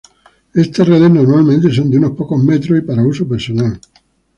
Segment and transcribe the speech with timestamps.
[0.55, 3.79] Estas redes normalmente son de unos pocos metros y para uso personal.